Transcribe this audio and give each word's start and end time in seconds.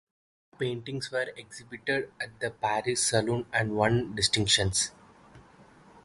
Both 0.53 0.59
paintings 0.59 1.11
were 1.11 1.27
exhibited 1.37 2.11
at 2.19 2.39
the 2.39 2.49
Paris 2.49 3.05
Salon 3.05 3.45
and 3.53 3.75
won 3.77 4.15
distinctions. 4.15 4.89